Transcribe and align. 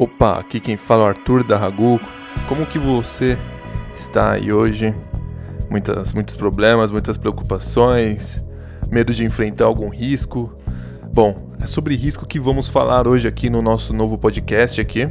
Opa, 0.00 0.38
aqui 0.38 0.60
quem 0.60 0.78
fala 0.78 1.02
é 1.02 1.04
o 1.04 1.08
Arthur 1.08 1.44
da 1.44 1.58
Ragu. 1.58 2.00
Como 2.48 2.64
que 2.64 2.78
você 2.78 3.36
está 3.94 4.30
aí 4.30 4.50
hoje? 4.50 4.94
Muitas, 5.68 6.14
muitos 6.14 6.34
problemas, 6.34 6.90
muitas 6.90 7.18
preocupações, 7.18 8.42
medo 8.90 9.12
de 9.12 9.26
enfrentar 9.26 9.66
algum 9.66 9.90
risco. 9.90 10.56
Bom, 11.12 11.52
é 11.60 11.66
sobre 11.66 11.96
risco 11.96 12.26
que 12.26 12.40
vamos 12.40 12.66
falar 12.66 13.06
hoje 13.06 13.28
aqui 13.28 13.50
no 13.50 13.60
nosso 13.60 13.94
novo 13.94 14.16
podcast 14.16 14.80
aqui. 14.80 15.06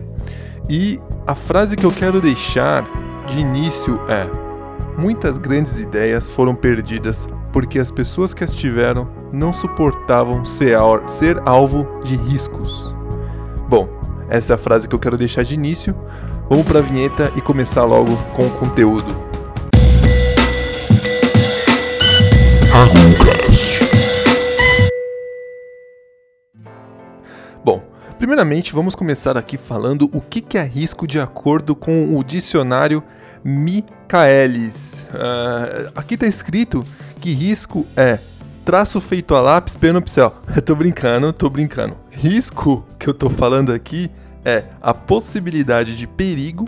E 0.68 1.00
a 1.28 1.36
frase 1.36 1.78
que 1.78 1.86
eu 1.86 1.92
quero 1.92 2.20
deixar 2.20 2.84
de 3.28 3.38
início 3.38 4.02
é: 4.10 4.28
Muitas 5.00 5.38
grandes 5.38 5.80
ideias 5.80 6.32
foram 6.32 6.56
perdidas 6.56 7.30
porque 7.54 7.78
as 7.78 7.92
pessoas 7.92 8.34
que 8.34 8.44
as 8.44 8.56
tiveram 8.56 9.08
não 9.32 9.54
suportavam 9.54 10.44
ser, 10.44 10.80
ser 11.06 11.40
alvo 11.46 11.88
de 12.04 12.16
riscos. 12.16 12.96
Bom, 13.70 14.00
essa 14.30 14.54
é 14.54 14.56
a 14.56 14.58
frase 14.58 14.88
que 14.88 14.94
eu 14.94 15.00
quero 15.00 15.18
deixar 15.18 15.44
de 15.44 15.56
início. 15.56 15.96
Vamos 16.48 16.66
para 16.66 16.80
a 16.80 16.82
vinheta 16.82 17.32
e 17.36 17.42
começar 17.42 17.84
logo 17.84 18.16
com 18.36 18.46
o 18.46 18.50
conteúdo. 18.52 19.30
Bom, 27.64 27.84
primeiramente 28.18 28.74
vamos 28.74 28.96
começar 28.96 29.38
aqui 29.38 29.58
falando 29.58 30.10
o 30.14 30.22
que 30.22 30.58
é 30.58 30.64
risco 30.64 31.08
de 31.08 31.20
acordo 31.20 31.76
com 31.76 32.16
o 32.16 32.24
dicionário 32.24 33.04
Michaelis. 33.44 35.06
Uh, 35.12 35.92
aqui 35.96 36.14
está 36.14 36.28
escrito 36.28 36.86
que 37.20 37.34
risco 37.34 37.86
é 37.98 38.20
traço 38.64 39.02
feito 39.02 39.34
a 39.34 39.42
lápis 39.42 39.76
penopcial. 39.76 40.44
Eu 40.56 40.62
tô 40.62 40.76
brincando, 40.76 41.34
tô 41.34 41.50
brincando. 41.50 41.98
Risco 42.12 42.86
que 43.00 43.08
eu 43.08 43.14
tô 43.14 43.30
falando 43.30 43.72
aqui 43.72 44.12
é 44.44 44.66
a 44.82 44.94
possibilidade 44.94 45.96
de 45.96 46.08
perigo 46.08 46.68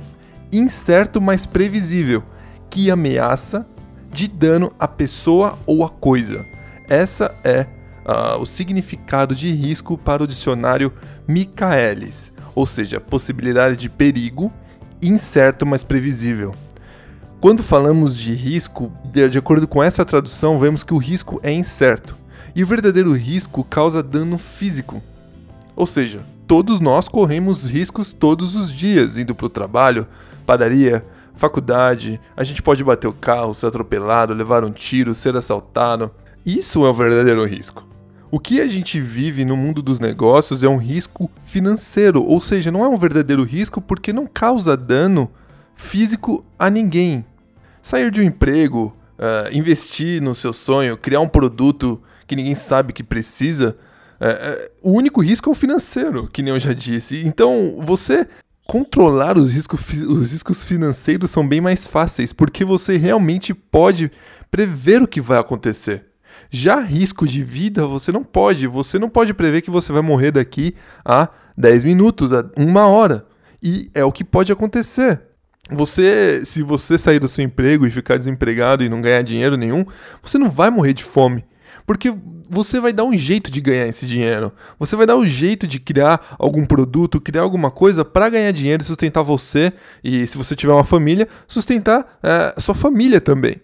incerto, 0.51 1.21
mas 1.21 1.45
previsível, 1.45 2.23
que 2.69 2.91
ameaça 2.91 3.65
de 4.11 4.27
dano 4.27 4.71
à 4.77 4.87
pessoa 4.87 5.57
ou 5.65 5.83
à 5.83 5.89
coisa. 5.89 6.45
Essa 6.89 7.33
é 7.43 7.65
uh, 8.05 8.37
o 8.39 8.45
significado 8.45 9.33
de 9.33 9.51
risco 9.51 9.97
para 9.97 10.23
o 10.23 10.27
dicionário 10.27 10.91
Michaelis, 11.27 12.31
ou 12.53 12.67
seja, 12.67 12.99
possibilidade 12.99 13.77
de 13.77 13.89
perigo 13.89 14.51
incerto, 15.01 15.65
mas 15.65 15.83
previsível. 15.83 16.53
Quando 17.39 17.63
falamos 17.63 18.17
de 18.17 18.33
risco, 18.33 18.91
de 19.05 19.37
acordo 19.37 19.67
com 19.67 19.81
essa 19.81 20.05
tradução, 20.05 20.59
vemos 20.59 20.83
que 20.83 20.93
o 20.93 20.97
risco 20.97 21.39
é 21.41 21.51
incerto. 21.51 22.15
E 22.53 22.61
o 22.61 22.67
verdadeiro 22.67 23.13
risco 23.13 23.63
causa 23.63 24.03
dano 24.03 24.37
físico. 24.37 25.01
Ou 25.75 25.87
seja, 25.87 26.19
todos 26.51 26.81
nós 26.81 27.07
corremos 27.07 27.65
riscos 27.65 28.11
todos 28.11 28.57
os 28.57 28.73
dias, 28.73 29.17
indo 29.17 29.33
para 29.33 29.45
o 29.45 29.49
trabalho, 29.49 30.05
padaria, 30.45 31.01
faculdade, 31.33 32.19
a 32.35 32.43
gente 32.43 32.61
pode 32.61 32.83
bater 32.83 33.07
o 33.07 33.13
carro, 33.13 33.53
ser 33.53 33.67
atropelado, 33.67 34.33
levar 34.33 34.65
um 34.65 34.69
tiro, 34.69 35.15
ser 35.15 35.37
assaltado. 35.37 36.11
Isso 36.45 36.85
é 36.85 36.89
o 36.89 36.93
verdadeiro 36.93 37.45
risco. 37.45 37.87
O 38.29 38.37
que 38.37 38.59
a 38.59 38.67
gente 38.67 38.99
vive 38.99 39.45
no 39.45 39.55
mundo 39.55 39.81
dos 39.81 39.97
negócios 39.97 40.61
é 40.61 40.67
um 40.67 40.75
risco 40.75 41.31
financeiro, 41.45 42.21
ou 42.21 42.41
seja, 42.41 42.69
não 42.69 42.83
é 42.83 42.87
um 42.89 42.97
verdadeiro 42.97 43.43
risco 43.43 43.79
porque 43.79 44.11
não 44.11 44.27
causa 44.27 44.75
dano 44.75 45.31
físico 45.73 46.43
a 46.59 46.69
ninguém. 46.69 47.23
Sair 47.81 48.11
de 48.11 48.19
um 48.19 48.25
emprego, 48.25 48.93
uh, 49.17 49.57
investir 49.57 50.21
no 50.21 50.35
seu 50.35 50.51
sonho, 50.51 50.97
criar 50.97 51.21
um 51.21 51.29
produto 51.29 52.01
que 52.27 52.35
ninguém 52.35 52.55
sabe 52.55 52.91
que 52.91 53.03
precisa, 53.03 53.77
uh, 54.21 54.87
uh, 54.87 54.91
o 54.91 54.91
único 54.91 55.21
risco 55.21 55.49
é 55.49 55.51
o 55.51 55.55
financeiro, 55.55 56.27
que 56.27 56.41
nem 56.41 56.53
eu 56.53 56.59
já 56.59 56.73
disse. 56.73 57.25
Então, 57.25 57.79
você 57.81 58.27
controlar 58.67 59.37
os 59.37 59.51
riscos, 59.51 59.81
os 60.07 60.31
riscos 60.31 60.63
financeiros 60.63 61.31
são 61.31 61.47
bem 61.47 61.59
mais 61.59 61.87
fáceis, 61.87 62.31
porque 62.31 62.63
você 62.63 62.97
realmente 62.97 63.53
pode 63.53 64.11
prever 64.49 65.01
o 65.01 65.07
que 65.07 65.19
vai 65.19 65.39
acontecer. 65.39 66.05
Já 66.49 66.79
risco 66.79 67.27
de 67.27 67.43
vida, 67.43 67.85
você 67.85 68.11
não 68.11 68.23
pode. 68.23 68.67
Você 68.67 68.97
não 68.97 69.09
pode 69.09 69.33
prever 69.33 69.61
que 69.61 69.69
você 69.69 69.91
vai 69.91 70.01
morrer 70.01 70.31
daqui 70.31 70.75
a 71.03 71.29
10 71.57 71.83
minutos, 71.83 72.33
a 72.33 72.49
uma 72.57 72.87
hora. 72.87 73.25
E 73.61 73.89
é 73.93 74.03
o 74.03 74.11
que 74.11 74.23
pode 74.23 74.51
acontecer. 74.51 75.21
Você, 75.69 76.43
se 76.45 76.61
você 76.63 76.97
sair 76.97 77.19
do 77.19 77.27
seu 77.27 77.45
emprego 77.45 77.85
e 77.85 77.91
ficar 77.91 78.17
desempregado 78.17 78.83
e 78.83 78.89
não 78.89 79.01
ganhar 79.01 79.21
dinheiro 79.21 79.55
nenhum, 79.55 79.85
você 80.21 80.37
não 80.37 80.49
vai 80.49 80.69
morrer 80.69 80.93
de 80.93 81.03
fome. 81.03 81.45
Porque 81.91 82.15
você 82.49 82.79
vai 82.79 82.93
dar 82.93 83.03
um 83.03 83.17
jeito 83.17 83.51
de 83.51 83.59
ganhar 83.59 83.85
esse 83.85 84.05
dinheiro. 84.05 84.53
Você 84.79 84.95
vai 84.95 85.05
dar 85.05 85.17
um 85.17 85.25
jeito 85.25 85.67
de 85.67 85.77
criar 85.77 86.37
algum 86.39 86.65
produto, 86.65 87.19
criar 87.19 87.41
alguma 87.41 87.69
coisa 87.69 88.05
para 88.05 88.29
ganhar 88.29 88.49
dinheiro 88.53 88.81
e 88.81 88.85
sustentar 88.85 89.21
você. 89.23 89.73
E 90.01 90.25
se 90.25 90.37
você 90.37 90.55
tiver 90.55 90.71
uma 90.71 90.85
família, 90.85 91.27
sustentar 91.45 92.17
é, 92.23 92.55
sua 92.61 92.73
família 92.73 93.19
também. 93.19 93.57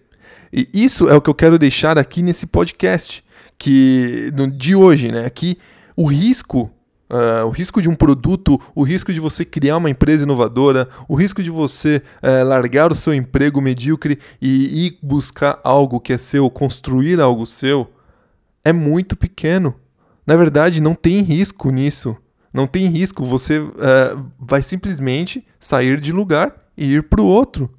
E 0.52 0.68
isso 0.74 1.08
é 1.08 1.14
o 1.14 1.22
que 1.22 1.30
eu 1.30 1.34
quero 1.34 1.58
deixar 1.58 1.96
aqui 1.96 2.20
nesse 2.20 2.44
podcast. 2.44 3.24
Que 3.58 4.30
no 4.36 4.46
de 4.46 4.76
hoje, 4.76 5.10
né? 5.10 5.30
Que 5.30 5.56
o 5.96 6.06
risco 6.06 6.70
Uh, 7.10 7.46
o 7.46 7.48
risco 7.48 7.80
de 7.80 7.88
um 7.88 7.94
produto, 7.94 8.60
o 8.74 8.82
risco 8.82 9.14
de 9.14 9.18
você 9.18 9.42
criar 9.42 9.78
uma 9.78 9.88
empresa 9.88 10.24
inovadora, 10.24 10.90
o 11.08 11.14
risco 11.14 11.42
de 11.42 11.48
você 11.48 12.02
uh, 12.22 12.46
largar 12.46 12.92
o 12.92 12.94
seu 12.94 13.14
emprego 13.14 13.62
medíocre 13.62 14.18
e 14.42 14.84
ir 14.84 14.98
buscar 15.02 15.58
algo 15.64 16.00
que 16.00 16.12
é 16.12 16.18
seu, 16.18 16.50
construir 16.50 17.18
algo 17.18 17.46
seu, 17.46 17.88
é 18.68 18.72
muito 18.72 19.16
pequeno. 19.16 19.74
Na 20.26 20.36
verdade, 20.36 20.82
não 20.82 20.94
tem 20.94 21.22
risco 21.22 21.70
nisso. 21.70 22.14
Não 22.52 22.66
tem 22.66 22.86
risco. 22.86 23.24
Você 23.24 23.60
uh, 23.60 23.72
vai 24.38 24.62
simplesmente 24.62 25.46
sair 25.58 25.98
de 25.98 26.12
lugar 26.12 26.54
e 26.76 26.94
ir 26.94 27.04
para 27.04 27.22
o 27.22 27.26
outro. 27.26 27.74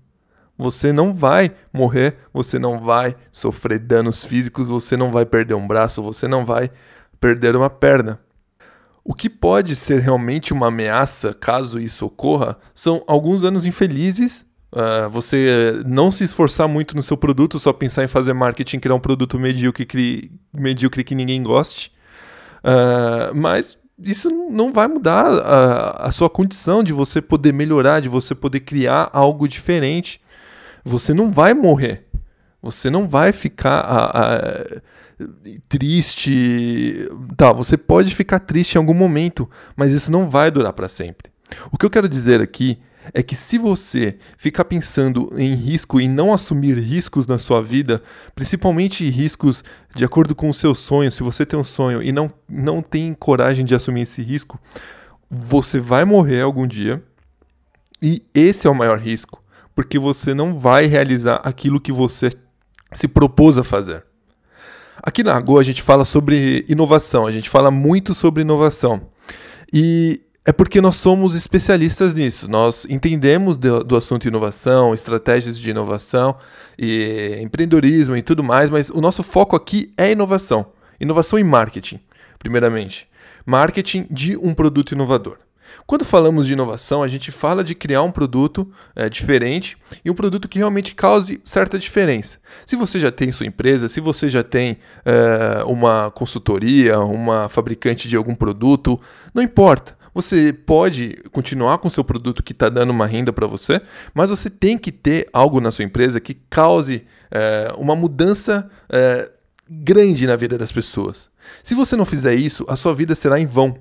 Você 0.57 0.91
não 0.91 1.13
vai 1.13 1.53
morrer, 1.71 2.17
você 2.33 2.57
não 2.57 2.79
vai 2.79 3.15
sofrer 3.31 3.77
danos 3.77 4.25
físicos, 4.25 4.67
você 4.67 4.97
não 4.97 5.11
vai 5.11 5.25
perder 5.25 5.53
um 5.53 5.67
braço, 5.67 6.01
você 6.01 6.27
não 6.27 6.43
vai 6.43 6.71
perder 7.21 7.55
uma 7.55 7.69
perna. 7.69 8.19
O 9.03 9.13
que 9.13 9.29
pode 9.29 9.75
ser 9.75 10.01
realmente 10.01 10.51
uma 10.51 10.67
ameaça, 10.67 11.33
caso 11.33 11.79
isso 11.79 12.05
ocorra, 12.05 12.57
são 12.73 13.03
alguns 13.07 13.43
anos 13.43 13.63
infelizes. 13.63 14.45
Uh, 14.71 15.09
você 15.09 15.81
não 15.85 16.11
se 16.11 16.23
esforçar 16.23 16.67
muito 16.67 16.95
no 16.95 17.01
seu 17.01 17.17
produto, 17.17 17.57
só 17.57 17.73
pensar 17.73 18.03
em 18.03 18.07
fazer 18.07 18.33
marketing, 18.33 18.79
criar 18.79 18.95
um 18.95 18.99
produto 18.99 19.39
medíocre, 19.39 19.85
que, 19.85 20.31
medíocre 20.53 21.03
que 21.03 21.15
ninguém 21.15 21.41
goste. 21.41 21.91
Uh, 22.59 23.33
mas 23.33 23.77
isso 24.01 24.29
não 24.29 24.71
vai 24.71 24.87
mudar 24.87 25.25
a, 25.25 26.07
a 26.07 26.11
sua 26.11 26.29
condição 26.29 26.83
de 26.83 26.93
você 26.93 27.21
poder 27.21 27.51
melhorar, 27.51 27.99
de 27.99 28.09
você 28.09 28.35
poder 28.35 28.61
criar 28.61 29.09
algo 29.11 29.47
diferente. 29.47 30.21
Você 30.83 31.13
não 31.13 31.31
vai 31.31 31.53
morrer. 31.53 32.07
Você 32.61 32.89
não 32.89 33.07
vai 33.07 33.31
ficar 33.31 33.79
a, 33.79 34.35
a, 34.35 34.81
triste. 35.67 37.09
Tá, 37.35 37.51
você 37.51 37.77
pode 37.77 38.13
ficar 38.13 38.39
triste 38.39 38.75
em 38.75 38.77
algum 38.77 38.93
momento, 38.93 39.49
mas 39.75 39.93
isso 39.93 40.11
não 40.11 40.29
vai 40.29 40.51
durar 40.51 40.73
para 40.73 40.89
sempre. 40.89 41.31
O 41.71 41.77
que 41.77 41.85
eu 41.85 41.89
quero 41.89 42.07
dizer 42.07 42.41
aqui 42.41 42.79
é 43.13 43.23
que 43.23 43.35
se 43.35 43.57
você 43.57 44.17
ficar 44.37 44.65
pensando 44.65 45.29
em 45.37 45.53
risco 45.53 45.99
e 45.99 46.07
não 46.07 46.33
assumir 46.33 46.77
riscos 46.77 47.27
na 47.27 47.39
sua 47.39 47.61
vida, 47.61 48.01
principalmente 48.35 49.09
riscos 49.09 49.63
de 49.95 50.05
acordo 50.05 50.35
com 50.35 50.49
o 50.49 50.53
seu 50.53 50.75
sonho, 50.75 51.11
se 51.11 51.23
você 51.23 51.45
tem 51.45 51.59
um 51.59 51.63
sonho 51.63 52.01
e 52.01 52.11
não, 52.11 52.31
não 52.47 52.81
tem 52.81 53.13
coragem 53.13 53.65
de 53.65 53.75
assumir 53.75 54.01
esse 54.01 54.21
risco, 54.21 54.59
você 55.29 55.79
vai 55.79 56.05
morrer 56.05 56.41
algum 56.41 56.65
dia. 56.65 57.03
E 58.01 58.23
esse 58.33 58.65
é 58.65 58.69
o 58.69 58.75
maior 58.75 58.97
risco, 58.97 59.43
porque 59.75 59.99
você 59.99 60.33
não 60.33 60.57
vai 60.57 60.85
realizar 60.85 61.41
aquilo 61.43 61.81
que 61.81 61.91
você 61.91 62.31
se 62.93 63.07
propôs 63.07 63.57
a 63.57 63.63
fazer. 63.63 64.05
Aqui 65.01 65.23
na 65.23 65.39
Go 65.39 65.57
a 65.57 65.63
gente 65.63 65.81
fala 65.81 66.03
sobre 66.03 66.65
inovação, 66.67 67.25
a 67.25 67.31
gente 67.31 67.49
fala 67.49 67.71
muito 67.71 68.13
sobre 68.13 68.41
inovação. 68.41 69.09
E 69.71 70.21
é 70.45 70.51
porque 70.51 70.81
nós 70.81 70.95
somos 70.95 71.35
especialistas 71.35 72.15
nisso. 72.15 72.49
Nós 72.49 72.85
entendemos 72.89 73.57
do, 73.57 73.83
do, 73.83 73.95
assunto 73.95 74.27
inovação, 74.27 74.93
estratégias 74.93 75.59
de 75.59 75.69
inovação 75.69 76.35
e 76.77 77.39
empreendedorismo 77.41 78.15
e 78.15 78.21
tudo 78.21 78.43
mais, 78.43 78.69
mas 78.69 78.89
o 78.89 79.01
nosso 79.01 79.21
foco 79.21 79.55
aqui 79.55 79.93
é 79.97 80.11
inovação. 80.11 80.67
Inovação 80.99 81.37
em 81.37 81.43
marketing, 81.43 81.99
primeiramente. 82.37 83.07
Marketing 83.45 84.07
de 84.09 84.37
um 84.37 84.53
produto 84.53 84.93
inovador. 84.93 85.37
Quando 85.85 86.05
falamos 86.05 86.47
de 86.47 86.53
inovação, 86.53 87.03
a 87.03 87.07
gente 87.07 87.31
fala 87.31 87.63
de 87.63 87.75
criar 87.75 88.01
um 88.01 88.11
produto 88.11 88.71
é, 88.95 89.09
diferente 89.09 89.77
e 90.03 90.09
um 90.09 90.13
produto 90.13 90.47
que 90.47 90.57
realmente 90.57 90.95
cause 90.95 91.39
certa 91.43 91.77
diferença. 91.77 92.37
Se 92.65 92.75
você 92.75 92.99
já 92.99 93.11
tem 93.11 93.31
sua 93.31 93.45
empresa, 93.45 93.87
se 93.87 93.99
você 93.99 94.27
já 94.29 94.43
tem 94.43 94.77
é, 95.05 95.63
uma 95.65 96.11
consultoria, 96.11 96.99
uma 96.99 97.49
fabricante 97.49 98.07
de 98.07 98.15
algum 98.15 98.35
produto, 98.35 98.99
não 99.33 99.43
importa. 99.43 99.98
Você 100.13 100.51
pode 100.51 101.21
continuar 101.31 101.77
com 101.77 101.89
seu 101.89 102.03
produto 102.03 102.43
que 102.43 102.51
está 102.51 102.69
dando 102.69 102.89
uma 102.89 103.05
renda 103.05 103.31
para 103.31 103.47
você, 103.47 103.81
mas 104.13 104.29
você 104.29 104.49
tem 104.49 104.77
que 104.77 104.91
ter 104.91 105.27
algo 105.31 105.61
na 105.61 105.71
sua 105.71 105.85
empresa 105.85 106.19
que 106.19 106.35
cause 106.49 107.05
é, 107.31 107.71
uma 107.77 107.95
mudança 107.95 108.69
grande 109.69 110.25
na 110.25 110.35
vida 110.35 110.57
das 110.57 110.71
pessoas. 110.71 111.29
Se 111.63 111.75
você 111.75 111.95
não 111.95 112.05
fizer 112.05 112.33
isso, 112.33 112.65
a 112.67 112.75
sua 112.75 112.93
vida 112.93 113.13
será 113.13 113.39
em 113.39 113.45
vão. 113.45 113.77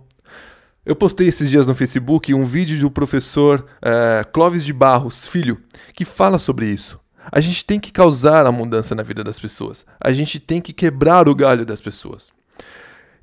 Eu 0.85 0.97
postei 0.97 1.29
esses 1.29 1.51
dias 1.51 1.67
no 1.67 1.75
Facebook 1.75 2.33
um 2.33 2.45
vídeo 2.45 2.79
do 2.81 2.91
professor 2.91 3.67
é, 3.83 4.25
Clóvis 4.33 4.65
de 4.65 4.73
Barros, 4.73 5.27
filho, 5.27 5.61
que 5.95 6.05
fala 6.05 6.39
sobre 6.39 6.67
isso. 6.67 6.99
A 7.31 7.41
gente 7.41 7.65
tem 7.65 7.79
que 7.79 7.93
causar 7.93 8.47
a 8.47 8.53
mudança 8.53 8.95
na 8.95 9.03
vida 9.03 9.23
das 9.23 9.39
pessoas. 9.39 9.85
A 10.01 10.13
gente 10.13 10.41
tem 10.41 10.63
que 10.63 10.73
quebrar 10.73 11.29
o 11.29 11.35
galho 11.35 11.67
das 11.67 11.81
pessoas. 11.81 12.33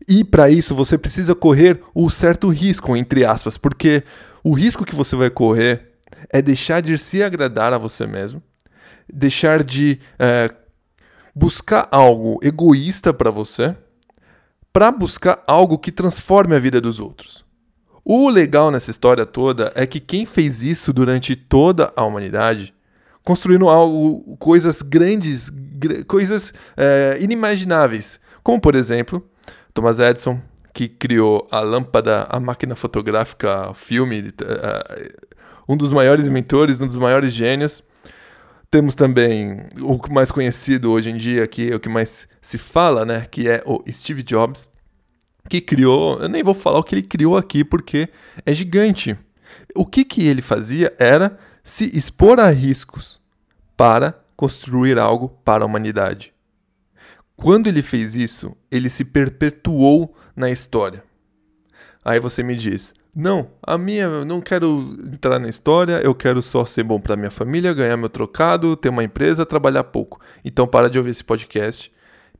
E 0.07 0.23
para 0.23 0.49
isso 0.49 0.75
você 0.75 0.97
precisa 0.97 1.33
correr 1.33 1.81
o 1.93 2.09
certo 2.09 2.49
risco, 2.49 2.95
entre 2.95 3.25
aspas, 3.25 3.57
porque 3.57 4.03
o 4.43 4.53
risco 4.53 4.85
que 4.85 4.95
você 4.95 5.15
vai 5.15 5.29
correr 5.29 5.93
é 6.29 6.41
deixar 6.41 6.81
de 6.81 6.97
se 6.97 7.23
agradar 7.23 7.73
a 7.73 7.77
você 7.77 8.05
mesmo, 8.05 8.41
deixar 9.11 9.63
de 9.63 9.99
é, 10.19 10.53
buscar 11.33 11.87
algo 11.91 12.39
egoísta 12.43 13.13
para 13.13 13.31
você, 13.31 13.75
para 14.71 14.91
buscar 14.91 15.43
algo 15.47 15.77
que 15.77 15.91
transforme 15.91 16.55
a 16.55 16.59
vida 16.59 16.79
dos 16.79 16.99
outros. 16.99 17.43
O 18.03 18.29
legal 18.29 18.69
nessa 18.69 18.91
história 18.91 19.25
toda 19.25 19.71
é 19.73 19.87
que 19.87 19.99
quem 19.99 20.25
fez 20.27 20.61
isso 20.61 20.93
durante 20.93 21.35
toda 21.35 21.91
a 21.95 22.03
humanidade, 22.03 22.71
construindo 23.23 23.67
algo, 23.67 24.37
coisas 24.37 24.83
grandes, 24.83 25.49
gr 25.49 26.05
coisas 26.05 26.53
é, 26.77 27.17
inimagináveis, 27.19 28.19
como 28.43 28.61
por 28.61 28.75
exemplo 28.75 29.27
Thomas 29.75 29.99
Edison, 29.99 30.39
que 30.73 30.87
criou 30.87 31.45
a 31.51 31.59
lâmpada, 31.59 32.25
a 32.29 32.39
máquina 32.39 32.77
fotográfica, 32.77 33.73
filme, 33.73 34.21
uh, 34.21 35.33
um 35.67 35.75
dos 35.75 35.91
maiores 35.91 36.29
inventores, 36.29 36.79
um 36.79 36.87
dos 36.87 36.95
maiores 36.95 37.33
gênios. 37.33 37.83
Temos 38.71 38.95
também 38.95 39.67
o 39.81 39.99
mais 40.13 40.31
conhecido 40.31 40.91
hoje 40.91 41.09
em 41.09 41.17
dia, 41.17 41.45
que 41.45 41.73
é 41.73 41.75
o 41.75 41.79
que 41.79 41.89
mais 41.89 42.25
se 42.41 42.57
fala, 42.57 43.03
né, 43.03 43.27
que 43.29 43.49
é 43.49 43.61
o 43.65 43.83
Steve 43.91 44.23
Jobs, 44.23 44.69
que 45.49 45.59
criou, 45.59 46.19
eu 46.21 46.29
nem 46.29 46.41
vou 46.41 46.53
falar 46.53 46.79
o 46.79 46.83
que 46.83 46.95
ele 46.95 47.03
criou 47.03 47.35
aqui 47.35 47.63
porque 47.63 48.07
é 48.45 48.53
gigante. 48.53 49.17
O 49.75 49.85
que, 49.85 50.05
que 50.05 50.25
ele 50.25 50.41
fazia 50.41 50.93
era 50.97 51.37
se 51.63 51.95
expor 51.97 52.39
a 52.39 52.49
riscos 52.49 53.19
para 53.75 54.17
construir 54.37 54.97
algo 54.97 55.29
para 55.43 55.65
a 55.65 55.67
humanidade. 55.67 56.33
Quando 57.35 57.67
ele 57.67 57.81
fez 57.81 58.15
isso, 58.15 58.55
ele 58.71 58.89
se 58.89 59.03
perpetuou 59.03 60.15
na 60.35 60.49
história. 60.49 61.03
Aí 62.03 62.19
você 62.19 62.43
me 62.43 62.55
diz: 62.55 62.93
"Não, 63.15 63.49
a 63.61 63.77
minha, 63.77 64.03
eu 64.03 64.25
não 64.25 64.39
quero 64.39 64.95
entrar 65.13 65.39
na 65.39 65.49
história, 65.49 66.01
eu 66.03 66.15
quero 66.15 66.41
só 66.41 66.65
ser 66.65 66.83
bom 66.83 66.99
para 66.99 67.15
minha 67.15 67.31
família, 67.31 67.73
ganhar 67.73 67.97
meu 67.97 68.09
trocado, 68.09 68.75
ter 68.75 68.89
uma 68.89 69.03
empresa, 69.03 69.45
trabalhar 69.45 69.83
pouco". 69.85 70.19
Então 70.43 70.67
para 70.67 70.89
de 70.89 70.97
ouvir 70.97 71.11
esse 71.11 71.23
podcast, 71.23 71.91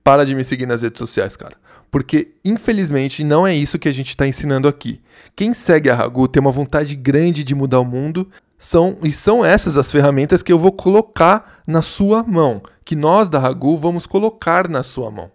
para 0.04 0.26
de 0.26 0.36
me 0.36 0.44
seguir 0.44 0.66
nas 0.66 0.82
redes 0.82 1.00
sociais, 1.00 1.36
cara. 1.36 1.58
Porque, 1.96 2.34
infelizmente, 2.44 3.24
não 3.24 3.48
é 3.48 3.56
isso 3.56 3.80
que 3.80 3.88
a 3.88 3.92
gente 3.92 4.10
está 4.10 4.28
ensinando 4.28 4.68
aqui. 4.68 5.00
Quem 5.34 5.54
segue 5.54 5.90
a 5.90 5.96
Ragu 5.96 6.28
tem 6.28 6.42
uma 6.42 6.52
vontade 6.52 6.94
grande 6.94 7.42
de 7.42 7.56
mudar 7.56 7.80
o 7.80 7.86
mundo, 7.86 8.30
são 8.58 8.98
e 9.04 9.12
são 9.12 9.46
essas 9.46 9.78
as 9.78 9.92
ferramentas 9.92 10.42
que 10.42 10.52
eu 10.52 10.60
vou 10.60 10.72
colocar 10.72 11.62
na 11.68 11.82
sua 11.82 12.24
mão, 12.24 12.62
que 12.84 12.96
nós 12.96 13.30
da 13.30 13.40
Ragu 13.40 13.78
vamos 13.78 14.06
colocar 14.06 14.70
na 14.70 14.84
sua 14.84 15.12
mão. 15.12 15.32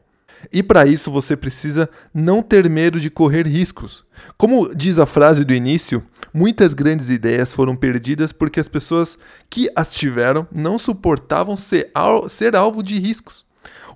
E 0.53 0.63
para 0.63 0.87
isso 0.87 1.11
você 1.11 1.37
precisa 1.37 1.89
não 2.15 2.43
ter 2.43 2.69
medo 2.69 2.99
de 2.99 3.11
correr 3.11 3.47
riscos. 3.47 4.05
Como 4.39 4.75
diz 4.75 4.99
a 4.99 5.05
frase 5.05 5.45
do 5.45 5.53
início, 5.53 6.03
muitas 6.33 6.73
grandes 6.73 7.11
ideias 7.11 7.53
foram 7.53 7.77
perdidas 7.77 8.33
porque 8.33 8.59
as 8.59 8.69
pessoas 8.69 9.19
que 9.51 9.69
as 9.77 9.93
tiveram 9.95 10.47
não 10.51 10.79
suportavam 10.79 11.57
ser, 11.57 11.91
al 11.95 12.29
ser 12.29 12.57
alvo 12.57 12.83
de 12.83 12.99
riscos. 12.99 13.45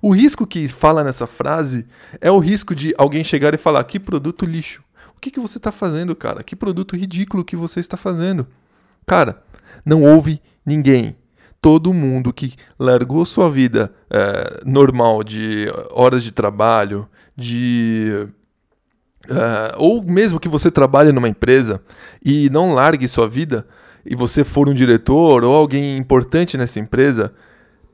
O 0.01 0.13
risco 0.13 0.45
que 0.45 0.67
fala 0.67 1.03
nessa 1.03 1.25
frase 1.25 1.87
é 2.21 2.29
o 2.29 2.39
risco 2.39 2.75
de 2.75 2.93
alguém 2.97 3.23
chegar 3.23 3.53
e 3.53 3.57
falar: 3.57 3.83
que 3.85 3.99
produto 3.99 4.45
lixo. 4.45 4.83
O 5.17 5.19
que, 5.19 5.31
que 5.31 5.39
você 5.39 5.57
está 5.57 5.71
fazendo, 5.71 6.15
cara? 6.15 6.43
Que 6.43 6.55
produto 6.55 6.95
ridículo 6.95 7.43
que 7.43 7.55
você 7.55 7.79
está 7.79 7.97
fazendo. 7.97 8.45
Cara, 9.05 9.41
não 9.85 10.03
houve 10.03 10.41
ninguém. 10.65 11.15
Todo 11.61 11.93
mundo 11.93 12.31
que 12.31 12.53
largou 12.77 13.25
sua 13.25 13.49
vida 13.49 13.91
é, 14.09 14.61
normal 14.65 15.23
de 15.23 15.67
horas 15.91 16.23
de 16.23 16.31
trabalho, 16.31 17.07
de. 17.35 18.27
É, 19.27 19.75
ou 19.77 20.03
mesmo 20.03 20.39
que 20.39 20.47
você 20.47 20.69
trabalhe 20.69 21.11
numa 21.11 21.27
empresa 21.27 21.81
e 22.23 22.49
não 22.51 22.73
largue 22.73 23.07
sua 23.07 23.27
vida, 23.27 23.65
e 24.05 24.15
você 24.15 24.43
for 24.43 24.69
um 24.69 24.73
diretor 24.73 25.43
ou 25.43 25.55
alguém 25.55 25.97
importante 25.97 26.55
nessa 26.57 26.79
empresa, 26.79 27.33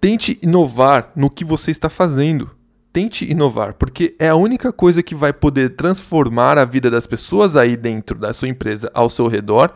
Tente 0.02 0.40
inovar 0.42 1.12
no 1.16 1.30
que 1.30 1.46
você 1.46 1.70
está 1.70 1.88
fazendo. 1.88 2.50
Tente 2.92 3.30
inovar, 3.30 3.76
porque 3.76 4.16
é 4.18 4.30
a 4.30 4.36
única 4.36 4.74
coisa 4.74 5.04
que 5.04 5.14
vai 5.14 5.32
poder 5.32 5.76
transformar 5.76 6.58
a 6.58 6.66
vida 6.66 6.90
das 6.90 7.06
pessoas 7.06 7.56
aí 7.56 7.78
dentro 7.78 8.18
da 8.18 8.34
sua 8.34 8.48
empresa 8.48 8.90
ao 8.96 9.12
seu 9.12 9.28
redor 9.28 9.72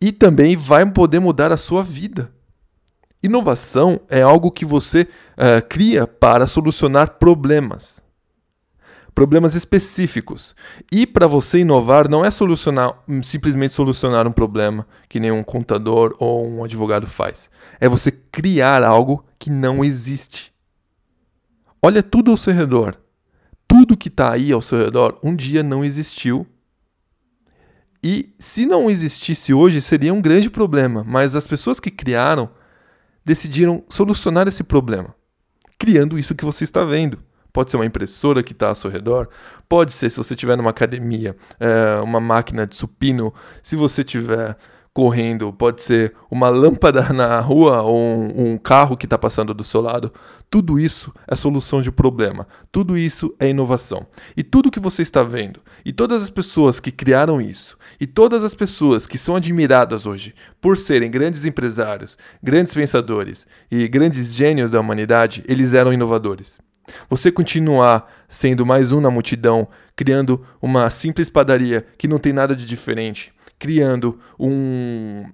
e 0.00 0.12
também 0.12 0.56
vai 0.56 0.84
poder 0.90 1.20
mudar 1.20 1.52
a 1.52 1.56
sua 1.56 1.82
vida. 1.82 2.30
Inovação 3.22 4.00
é 4.08 4.22
algo 4.22 4.50
que 4.50 4.64
você 4.64 5.02
uh, 5.02 5.66
cria 5.68 6.06
para 6.06 6.46
solucionar 6.46 7.18
problemas 7.18 8.04
problemas 9.16 9.54
específicos. 9.54 10.54
E 10.92 11.06
para 11.06 11.26
você 11.26 11.60
inovar 11.60 12.06
não 12.06 12.22
é 12.22 12.30
solucionar 12.30 13.02
simplesmente 13.24 13.72
solucionar 13.72 14.28
um 14.28 14.30
problema 14.30 14.86
que 15.08 15.18
nem 15.18 15.32
um 15.32 15.42
contador 15.42 16.14
ou 16.18 16.46
um 16.46 16.62
advogado 16.62 17.06
faz. 17.06 17.48
É 17.80 17.88
você 17.88 18.12
criar 18.12 18.84
algo 18.84 19.24
que 19.38 19.48
não 19.48 19.82
existe. 19.82 20.52
Olha 21.80 22.02
tudo 22.02 22.30
ao 22.30 22.36
seu 22.36 22.52
redor. 22.52 22.94
Tudo 23.66 23.96
que 23.96 24.08
está 24.08 24.32
aí 24.32 24.52
ao 24.52 24.60
seu 24.60 24.78
redor 24.78 25.18
um 25.22 25.34
dia 25.34 25.62
não 25.62 25.82
existiu. 25.82 26.46
E 28.02 28.34
se 28.38 28.66
não 28.66 28.90
existisse 28.90 29.52
hoje, 29.52 29.80
seria 29.80 30.12
um 30.12 30.20
grande 30.20 30.50
problema. 30.50 31.04
Mas 31.06 31.34
as 31.34 31.46
pessoas 31.46 31.80
que 31.80 31.90
criaram 31.90 32.50
decidiram 33.24 33.82
solucionar 33.88 34.46
esse 34.46 34.62
problema, 34.62 35.14
criando 35.78 36.18
isso 36.18 36.34
que 36.34 36.44
você 36.44 36.64
está 36.64 36.84
vendo. 36.84 37.18
Pode 37.52 37.70
ser 37.70 37.78
uma 37.78 37.86
impressora 37.86 38.42
que 38.42 38.52
está 38.52 38.68
ao 38.68 38.74
seu 38.74 38.90
redor. 38.90 39.28
Pode 39.68 39.92
ser, 39.92 40.10
se 40.10 40.16
você 40.18 40.34
estiver 40.34 40.56
numa 40.56 40.70
academia, 40.70 41.34
é, 41.58 41.98
uma 42.02 42.20
máquina 42.20 42.66
de 42.66 42.76
supino. 42.76 43.32
Se 43.62 43.74
você 43.74 44.02
estiver 44.02 44.56
correndo, 44.96 45.52
pode 45.52 45.82
ser 45.82 46.14
uma 46.30 46.48
lâmpada 46.48 47.02
na 47.12 47.38
rua 47.40 47.82
ou 47.82 47.98
um, 47.98 48.52
um 48.52 48.58
carro 48.58 48.96
que 48.96 49.04
está 49.04 49.18
passando 49.18 49.52
do 49.52 49.62
seu 49.62 49.82
lado. 49.82 50.10
Tudo 50.48 50.78
isso 50.78 51.12
é 51.28 51.36
solução 51.36 51.82
de 51.82 51.92
problema. 51.92 52.46
Tudo 52.72 52.96
isso 52.96 53.34
é 53.38 53.48
inovação. 53.48 54.06
E 54.34 54.42
tudo 54.42 54.70
que 54.70 54.80
você 54.80 55.02
está 55.02 55.22
vendo, 55.22 55.60
e 55.84 55.92
todas 55.92 56.22
as 56.22 56.30
pessoas 56.30 56.80
que 56.80 56.90
criaram 56.90 57.42
isso, 57.42 57.76
e 58.00 58.06
todas 58.06 58.44
as 58.44 58.54
pessoas 58.54 59.06
que 59.06 59.18
são 59.18 59.36
admiradas 59.36 60.06
hoje 60.06 60.34
por 60.60 60.78
serem 60.78 61.10
grandes 61.10 61.44
empresários, 61.44 62.16
grandes 62.42 62.74
pensadores 62.74 63.46
e 63.70 63.88
grandes 63.88 64.34
gênios 64.34 64.70
da 64.70 64.80
humanidade, 64.80 65.44
eles 65.46 65.74
eram 65.74 65.92
inovadores. 65.92 66.58
Você 67.08 67.32
continuar 67.32 68.10
sendo 68.28 68.64
mais 68.64 68.92
um 68.92 69.00
na 69.00 69.10
multidão, 69.10 69.68
criando 69.94 70.44
uma 70.60 70.88
simples 70.90 71.28
padaria 71.28 71.84
que 71.98 72.06
não 72.06 72.18
tem 72.18 72.32
nada 72.32 72.54
de 72.54 72.64
diferente, 72.64 73.32
criando 73.58 74.18
um, 74.38 75.24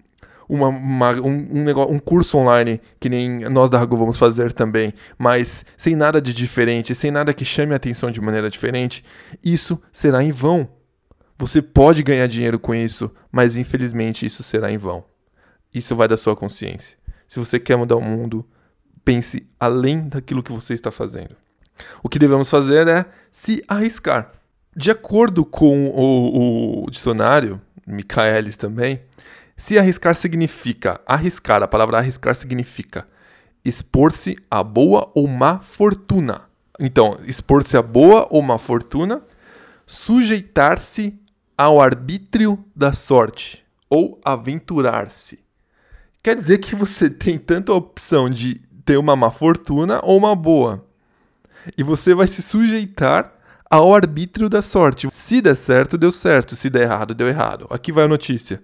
uma, 0.49 0.69
uma, 0.69 1.13
um, 1.13 1.59
um, 1.59 1.63
negócio, 1.63 1.95
um 1.95 1.99
curso 1.99 2.39
online 2.39 2.81
que 3.01 3.09
nem 3.09 3.41
nós 3.51 3.71
da 3.71 3.79
Ragu 3.79 3.97
vamos 3.97 4.19
fazer 4.19 4.53
também, 4.53 4.93
mas 5.19 5.65
sem 5.77 5.97
nada 5.97 6.21
de 6.21 6.33
diferente, 6.33 6.95
sem 6.95 7.11
nada 7.11 7.35
que 7.35 7.45
chame 7.45 7.73
a 7.73 7.77
atenção 7.77 8.11
de 8.11 8.21
maneira 8.21 8.49
diferente, 8.49 9.05
isso 9.43 9.81
será 9.93 10.23
em 10.23 10.33
vão. 10.33 10.69
Você 11.43 11.61
pode 11.61 12.05
ganhar 12.05 12.29
dinheiro 12.29 12.57
com 12.57 12.73
isso, 12.73 13.11
mas 13.33 13.57
infelizmente 13.57 14.25
isso 14.25 14.45
será 14.45 14.71
em 14.71 14.79
vão. 14.79 15.05
Isso 15.75 15.97
vai 15.97 16.07
da 16.07 16.17
sua 16.17 16.37
consciência. 16.37 16.97
Se 17.27 17.41
você 17.41 17.59
quer 17.59 17.75
mudar 17.75 17.97
o 17.97 18.01
mundo, 18.01 18.47
pense 19.05 19.45
além 19.59 20.09
daquilo 20.09 20.41
que 20.41 20.53
você 20.53 20.73
está 20.73 20.93
fazendo. 20.93 21.35
O 22.01 22.09
que 22.09 22.17
devemos 22.17 22.49
fazer 22.49 22.87
é 22.87 23.07
se 23.33 23.61
arriscar. 23.67 24.31
De 24.77 24.93
acordo 24.93 25.45
com 25.45 25.89
o, 25.89 26.85
o 26.85 26.91
dicionário, 26.93 27.61
Michaelis 27.85 28.57
também, 28.57 29.03
se 29.57 29.77
arriscar 29.77 30.15
significa 30.15 31.01
arriscar, 31.05 31.61
a 31.61 31.67
palavra 31.67 31.99
arriscar 31.99 32.37
significa 32.37 33.05
expor-se 33.65 34.37
a 34.49 34.63
boa 34.63 35.11
ou 35.13 35.27
má 35.27 35.59
fortuna. 35.59 36.43
Então, 36.79 37.19
expor-se 37.25 37.77
a 37.77 37.83
boa 37.83 38.29
ou 38.31 38.43
má 38.43 38.61
fortuna, 38.61 39.25
sujeitar-se 39.85 41.21
ao 41.57 41.81
arbítrio 41.81 42.63
da 42.75 42.93
sorte 42.93 43.65
ou 43.89 44.21
aventurar-se. 44.25 45.39
Quer 46.23 46.37
dizer 46.37 46.59
que 46.59 46.75
você 46.75 47.09
tem 47.11 47.39
tanta 47.39 47.73
opção 47.73 48.31
de 48.31 48.61
ter 48.85 48.97
uma 48.97 49.17
má 49.17 49.31
fortuna 49.31 50.01
ou 50.03 50.17
uma 50.17 50.35
boa. 50.35 50.85
E 51.77 51.83
você 51.83 52.15
vai 52.15 52.27
se 52.27 52.43
sujeitar 52.43 53.33
ao 53.71 53.95
arbítrio 53.95 54.49
da 54.49 54.61
sorte. 54.61 55.09
Se 55.11 55.41
der 55.41 55.55
certo, 55.55 55.97
deu 55.97 56.13
certo. 56.13 56.57
Se 56.57 56.69
der 56.69 56.83
errado, 56.83 57.15
deu 57.15 57.29
errado. 57.29 57.67
Aqui 57.71 57.93
vai 57.93 58.05
a 58.05 58.09
notícia. 58.09 58.63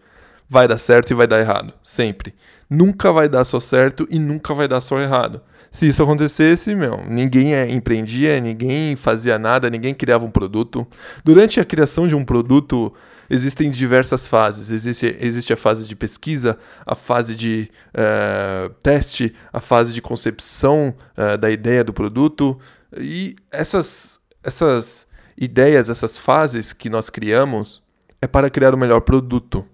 Vai 0.49 0.67
dar 0.67 0.79
certo 0.79 1.11
e 1.11 1.15
vai 1.15 1.27
dar 1.27 1.41
errado. 1.41 1.73
Sempre. 1.83 2.35
Nunca 2.71 3.11
vai 3.11 3.29
dar 3.29 3.45
só 3.45 3.59
certo 3.59 4.07
e 4.11 4.19
nunca 4.19 4.53
vai 4.55 4.69
dar 4.69 4.81
só 4.81 5.01
errado. 5.01 5.41
Se 5.71 5.89
isso 5.89 6.03
acontecesse, 6.03 6.75
meu, 6.75 7.03
ninguém 7.09 7.55
é, 7.55 7.71
empreendia, 7.71 8.41
ninguém 8.41 8.97
fazia 8.97 9.39
nada, 9.39 9.71
ninguém 9.71 9.95
criava 9.95 10.25
um 10.25 10.31
produto. 10.31 10.87
Durante 11.25 11.61
a 11.61 11.65
criação 11.65 12.07
de 12.07 12.15
um 12.15 12.25
produto, 12.25 12.93
existem 13.29 13.71
diversas 13.71 14.27
fases. 14.27 14.71
Existe, 14.71 15.17
existe 15.21 15.53
a 15.53 15.57
fase 15.57 15.87
de 15.87 15.95
pesquisa, 15.95 16.59
a 16.87 16.95
fase 16.95 17.35
de 17.35 17.71
uh, 17.95 18.73
teste, 18.83 19.35
a 19.53 19.61
fase 19.61 19.93
de 19.93 20.01
concepção 20.01 20.95
uh, 21.17 21.37
da 21.37 21.51
ideia 21.51 21.85
do 21.85 21.93
produto. 21.93 22.59
E 22.97 23.37
essas, 23.53 24.21
essas 24.43 25.07
ideias, 25.37 25.89
essas 25.89 26.19
fases 26.19 26.73
que 26.73 26.89
nós 26.89 27.11
criamos, 27.11 27.83
é 28.21 28.27
para 28.27 28.51
criar 28.51 28.75
o 28.75 28.79
melhor 28.79 29.01
produto. 29.01 29.65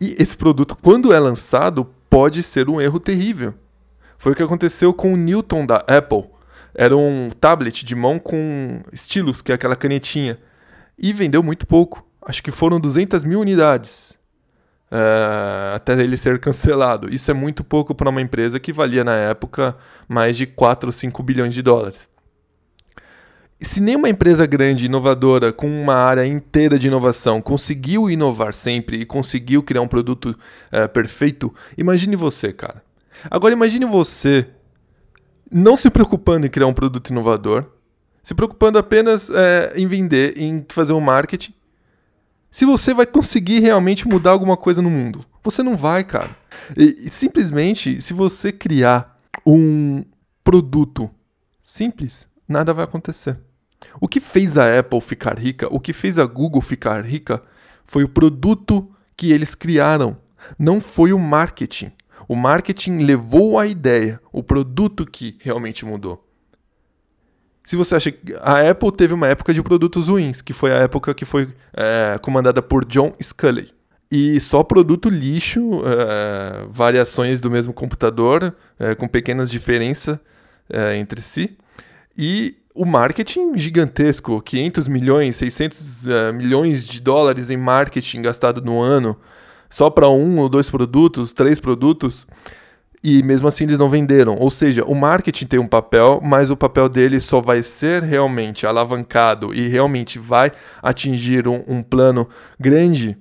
E 0.00 0.14
esse 0.18 0.36
produto, 0.36 0.76
quando 0.76 1.12
é 1.12 1.18
lançado, 1.18 1.84
pode 2.08 2.42
ser 2.42 2.68
um 2.68 2.80
erro 2.80 3.00
terrível. 3.00 3.54
Foi 4.18 4.32
o 4.32 4.34
que 4.34 4.42
aconteceu 4.42 4.92
com 4.92 5.14
o 5.14 5.16
Newton 5.16 5.64
da 5.64 5.76
Apple. 5.86 6.28
Era 6.74 6.94
um 6.94 7.30
tablet 7.30 7.84
de 7.84 7.94
mão 7.94 8.18
com 8.18 8.82
estilos, 8.92 9.40
que 9.40 9.50
é 9.50 9.54
aquela 9.54 9.74
canetinha. 9.74 10.38
E 10.98 11.12
vendeu 11.12 11.42
muito 11.42 11.66
pouco. 11.66 12.06
Acho 12.20 12.42
que 12.42 12.50
foram 12.50 12.78
200 12.78 13.24
mil 13.24 13.40
unidades. 13.40 14.10
Uh, 14.92 15.74
até 15.74 15.92
ele 15.94 16.16
ser 16.16 16.38
cancelado. 16.38 17.08
Isso 17.08 17.30
é 17.30 17.34
muito 17.34 17.64
pouco 17.64 17.94
para 17.94 18.10
uma 18.10 18.20
empresa 18.20 18.60
que 18.60 18.72
valia 18.72 19.04
na 19.04 19.16
época 19.16 19.76
mais 20.06 20.36
de 20.36 20.46
4 20.46 20.88
ou 20.88 20.92
5 20.92 21.22
bilhões 21.22 21.54
de 21.54 21.62
dólares. 21.62 22.09
Se 23.62 23.78
nenhuma 23.78 24.08
empresa 24.08 24.46
grande, 24.46 24.86
inovadora, 24.86 25.52
com 25.52 25.68
uma 25.68 25.94
área 25.94 26.26
inteira 26.26 26.78
de 26.78 26.86
inovação, 26.86 27.42
conseguiu 27.42 28.08
inovar 28.08 28.54
sempre 28.54 29.00
e 29.00 29.04
conseguiu 29.04 29.62
criar 29.62 29.82
um 29.82 29.88
produto 29.88 30.36
uh, 30.72 30.88
perfeito, 30.88 31.54
imagine 31.76 32.16
você, 32.16 32.54
cara. 32.54 32.82
Agora 33.30 33.52
imagine 33.52 33.84
você 33.84 34.46
não 35.52 35.76
se 35.76 35.90
preocupando 35.90 36.46
em 36.46 36.50
criar 36.50 36.66
um 36.68 36.72
produto 36.72 37.10
inovador, 37.10 37.66
se 38.22 38.34
preocupando 38.34 38.78
apenas 38.78 39.28
é, 39.28 39.72
em 39.76 39.86
vender, 39.86 40.38
em 40.38 40.64
fazer 40.68 40.92
um 40.94 41.00
marketing. 41.00 41.52
Se 42.50 42.64
você 42.64 42.94
vai 42.94 43.06
conseguir 43.06 43.60
realmente 43.60 44.08
mudar 44.08 44.30
alguma 44.30 44.56
coisa 44.56 44.80
no 44.80 44.90
mundo, 44.90 45.24
você 45.42 45.62
não 45.62 45.76
vai, 45.76 46.02
cara. 46.02 46.34
E, 46.76 47.06
e 47.06 47.10
simplesmente, 47.10 48.00
se 48.00 48.12
você 48.12 48.52
criar 48.52 49.18
um 49.44 50.02
produto 50.42 51.10
simples, 51.62 52.26
nada 52.48 52.72
vai 52.72 52.84
acontecer. 52.84 53.38
O 54.00 54.08
que 54.08 54.20
fez 54.20 54.58
a 54.58 54.78
Apple 54.78 55.00
ficar 55.00 55.38
rica, 55.38 55.68
o 55.70 55.80
que 55.80 55.92
fez 55.92 56.18
a 56.18 56.26
Google 56.26 56.60
ficar 56.60 57.04
rica, 57.04 57.42
foi 57.84 58.04
o 58.04 58.08
produto 58.08 58.90
que 59.16 59.32
eles 59.32 59.54
criaram, 59.54 60.16
não 60.58 60.80
foi 60.80 61.12
o 61.12 61.18
marketing. 61.18 61.92
O 62.28 62.36
marketing 62.36 62.98
levou 62.98 63.58
a 63.58 63.66
ideia, 63.66 64.20
o 64.32 64.42
produto 64.42 65.04
que 65.04 65.36
realmente 65.40 65.84
mudou. 65.84 66.26
Se 67.64 67.76
você 67.76 67.94
acha 67.94 68.10
que 68.10 68.34
a 68.40 68.70
Apple 68.70 68.92
teve 68.92 69.14
uma 69.14 69.28
época 69.28 69.52
de 69.52 69.62
produtos 69.62 70.08
ruins, 70.08 70.40
que 70.40 70.52
foi 70.52 70.72
a 70.72 70.76
época 70.76 71.14
que 71.14 71.24
foi 71.24 71.48
é, 71.72 72.18
comandada 72.20 72.62
por 72.62 72.84
John 72.84 73.14
Sculley. 73.22 73.70
E 74.10 74.40
só 74.40 74.64
produto 74.64 75.08
lixo, 75.08 75.82
é, 75.86 76.66
variações 76.68 77.40
do 77.40 77.50
mesmo 77.50 77.72
computador, 77.72 78.56
é, 78.78 78.94
com 78.94 79.06
pequenas 79.06 79.50
diferenças 79.50 80.18
é, 80.68 80.96
entre 80.96 81.22
si. 81.22 81.56
E 82.16 82.56
o 82.80 82.86
marketing 82.86 83.58
gigantesco, 83.58 84.40
500 84.40 84.88
milhões, 84.88 85.36
600 85.36 86.06
é, 86.06 86.32
milhões 86.32 86.88
de 86.88 86.98
dólares 86.98 87.50
em 87.50 87.56
marketing 87.58 88.22
gastado 88.22 88.62
no 88.62 88.80
ano 88.80 89.18
só 89.68 89.90
para 89.90 90.08
um 90.08 90.38
ou 90.38 90.48
dois 90.48 90.70
produtos, 90.70 91.34
três 91.34 91.60
produtos, 91.60 92.26
e 93.04 93.22
mesmo 93.22 93.46
assim 93.46 93.64
eles 93.64 93.78
não 93.78 93.90
venderam. 93.90 94.34
Ou 94.34 94.50
seja, 94.50 94.82
o 94.86 94.94
marketing 94.94 95.44
tem 95.44 95.60
um 95.60 95.66
papel, 95.66 96.20
mas 96.22 96.48
o 96.48 96.56
papel 96.56 96.88
dele 96.88 97.20
só 97.20 97.38
vai 97.38 97.62
ser 97.62 98.02
realmente 98.02 98.66
alavancado 98.66 99.52
e 99.52 99.68
realmente 99.68 100.18
vai 100.18 100.50
atingir 100.82 101.46
um, 101.46 101.62
um 101.68 101.82
plano 101.82 102.26
grande 102.58 103.14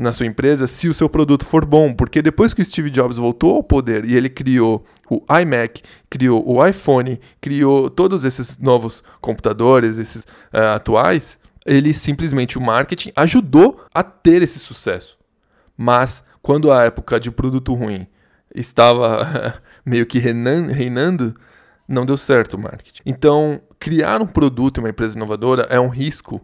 na 0.00 0.14
sua 0.14 0.24
empresa 0.24 0.66
se 0.66 0.88
o 0.88 0.94
seu 0.94 1.10
produto 1.10 1.44
for 1.44 1.62
bom, 1.62 1.92
porque 1.92 2.22
depois 2.22 2.54
que 2.54 2.62
o 2.62 2.64
Steve 2.64 2.88
Jobs 2.88 3.18
voltou 3.18 3.56
ao 3.56 3.62
poder 3.62 4.06
e 4.06 4.16
ele 4.16 4.30
criou 4.30 4.82
o 5.10 5.22
iMac, 5.42 5.82
criou 6.08 6.42
o 6.48 6.66
iPhone, 6.66 7.20
criou 7.38 7.90
todos 7.90 8.24
esses 8.24 8.56
novos 8.56 9.04
computadores, 9.20 9.98
esses 9.98 10.22
uh, 10.54 10.74
atuais, 10.74 11.38
ele 11.66 11.92
simplesmente 11.92 12.56
o 12.56 12.62
marketing 12.62 13.12
ajudou 13.14 13.84
a 13.92 14.02
ter 14.02 14.40
esse 14.40 14.58
sucesso. 14.58 15.18
Mas 15.76 16.24
quando 16.40 16.72
a 16.72 16.84
época 16.84 17.20
de 17.20 17.30
produto 17.30 17.74
ruim 17.74 18.06
estava 18.54 19.60
meio 19.84 20.06
que 20.06 20.18
reinando, 20.18 21.36
não 21.86 22.06
deu 22.06 22.16
certo 22.16 22.54
o 22.54 22.58
marketing. 22.58 23.02
Então, 23.04 23.60
criar 23.78 24.22
um 24.22 24.26
produto 24.26 24.78
em 24.78 24.84
uma 24.84 24.88
empresa 24.88 25.14
inovadora 25.14 25.66
é 25.68 25.78
um 25.78 25.88
risco. 25.88 26.40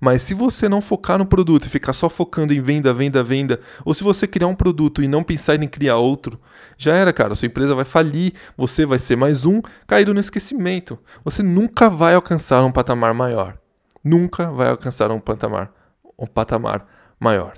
Mas 0.00 0.22
se 0.22 0.34
você 0.34 0.68
não 0.68 0.80
focar 0.80 1.18
no 1.18 1.26
produto 1.26 1.66
e 1.66 1.70
ficar 1.70 1.92
só 1.92 2.08
focando 2.08 2.52
em 2.52 2.60
venda, 2.60 2.92
venda, 2.92 3.22
venda, 3.22 3.60
ou 3.84 3.94
se 3.94 4.04
você 4.04 4.26
criar 4.26 4.46
um 4.46 4.54
produto 4.54 5.02
e 5.02 5.08
não 5.08 5.22
pensar 5.22 5.62
em 5.62 5.68
criar 5.68 5.96
outro, 5.96 6.40
já 6.76 6.94
era, 6.94 7.12
cara. 7.12 7.34
Sua 7.34 7.46
empresa 7.46 7.74
vai 7.74 7.84
falir, 7.84 8.34
você 8.56 8.84
vai 8.84 8.98
ser 8.98 9.16
mais 9.16 9.44
um 9.44 9.60
caído 9.86 10.12
no 10.12 10.20
esquecimento. 10.20 10.98
Você 11.24 11.42
nunca 11.42 11.88
vai 11.88 12.14
alcançar 12.14 12.62
um 12.64 12.72
patamar 12.72 13.14
maior. 13.14 13.58
Nunca 14.04 14.50
vai 14.50 14.68
alcançar 14.68 15.10
um 15.10 15.18
patamar, 15.18 15.72
um 16.18 16.26
patamar 16.26 16.86
maior. 17.18 17.54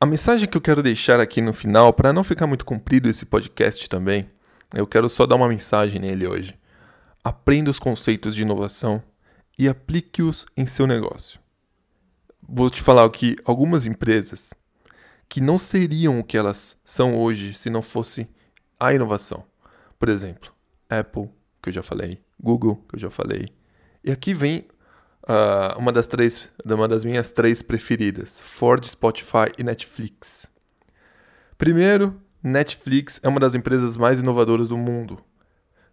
A 0.00 0.06
mensagem 0.06 0.48
que 0.48 0.56
eu 0.56 0.60
quero 0.60 0.82
deixar 0.82 1.18
aqui 1.18 1.40
no 1.40 1.52
final, 1.52 1.92
para 1.92 2.12
não 2.12 2.22
ficar 2.22 2.46
muito 2.46 2.64
comprido 2.64 3.08
esse 3.08 3.24
podcast 3.24 3.88
também, 3.88 4.28
eu 4.74 4.86
quero 4.86 5.08
só 5.08 5.26
dar 5.26 5.36
uma 5.36 5.48
mensagem 5.48 6.00
nele 6.00 6.26
hoje. 6.26 6.54
Aprenda 7.24 7.70
os 7.70 7.78
conceitos 7.78 8.34
de 8.34 8.42
inovação 8.42 9.02
e 9.58 9.68
aplique-os 9.68 10.46
em 10.56 10.66
seu 10.66 10.86
negócio. 10.86 11.40
Vou 12.48 12.70
te 12.70 12.80
falar 12.80 13.08
que 13.10 13.36
algumas 13.44 13.84
empresas 13.84 14.50
que 15.28 15.40
não 15.40 15.58
seriam 15.58 16.18
o 16.18 16.24
que 16.24 16.38
elas 16.38 16.78
são 16.84 17.16
hoje 17.16 17.52
se 17.52 17.68
não 17.68 17.82
fosse 17.82 18.28
a 18.80 18.94
inovação. 18.94 19.44
Por 19.98 20.08
exemplo, 20.08 20.52
Apple, 20.88 21.28
que 21.60 21.68
eu 21.68 21.72
já 21.72 21.82
falei, 21.82 22.22
Google, 22.40 22.76
que 22.88 22.94
eu 22.94 23.00
já 23.00 23.10
falei. 23.10 23.48
E 24.02 24.10
aqui 24.10 24.32
vem 24.32 24.66
uh, 25.24 25.78
uma 25.78 25.92
das 25.92 26.06
três, 26.06 26.48
uma 26.64 26.88
das 26.88 27.04
minhas 27.04 27.30
três 27.32 27.60
preferidas: 27.60 28.40
Ford, 28.40 28.84
Spotify 28.86 29.52
e 29.58 29.62
Netflix. 29.62 30.46
Primeiro, 31.58 32.18
Netflix 32.42 33.20
é 33.22 33.28
uma 33.28 33.40
das 33.40 33.54
empresas 33.54 33.96
mais 33.96 34.20
inovadoras 34.20 34.68
do 34.68 34.78
mundo. 34.78 35.22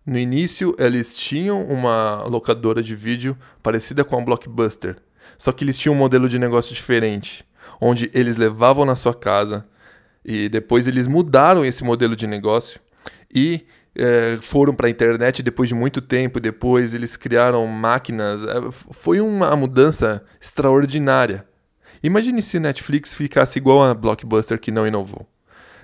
No 0.06 0.20
início, 0.20 0.76
eles 0.78 1.18
tinham 1.18 1.64
uma 1.64 2.24
locadora 2.26 2.84
de 2.84 2.96
vídeo 2.96 3.36
parecida 3.64 4.04
com 4.04 4.16
a 4.18 4.22
Blockbuster, 4.22 4.98
só 5.36 5.52
que 5.52 5.64
eles 5.64 5.78
tinham 5.78 5.96
um 5.96 5.98
modelo 5.98 6.30
de 6.30 6.38
negócio 6.38 6.76
diferente, 6.76 7.44
onde 7.82 8.12
eles 8.14 8.38
levavam 8.38 8.86
na 8.86 8.96
sua 8.96 9.16
casa 9.16 9.66
e 10.24 10.48
depois 10.48 10.88
eles 10.88 11.08
mudaram 11.08 11.66
esse 11.66 11.84
modelo 11.84 12.16
de 12.16 12.28
negócio 12.28 12.80
e 13.34 13.66
é, 13.96 14.38
foram 14.42 14.76
para 14.76 14.88
a 14.88 14.90
internet 14.90 15.42
depois 15.42 15.70
de 15.70 15.76
muito 15.76 16.02
tempo, 16.02 16.40
depois 16.40 16.94
eles 16.94 17.18
criaram 17.18 17.66
máquinas. 17.66 18.44
É, 18.44 18.72
foi 18.92 19.20
uma 19.22 19.56
mudança 19.56 20.24
extraordinária. 20.40 21.48
Imagine 22.04 22.42
se 22.44 22.60
Netflix 22.60 23.16
ficasse 23.16 23.58
igual 23.58 23.84
a 23.84 23.94
Blockbuster 23.94 24.60
que 24.60 24.70
não 24.70 24.86
inovou. 24.86 25.28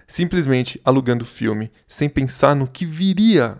Simplesmente 0.06 0.80
alugando 0.84 1.25
filme 1.25 1.72
sem 1.88 2.08
pensar 2.10 2.56
no 2.56 2.68
que 2.68 2.86
viria 2.86 3.60